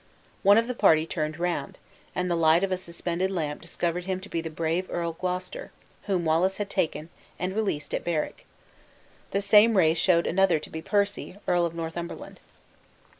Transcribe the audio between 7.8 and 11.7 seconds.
at Berwick. The same ray showed another to be Percy, Earl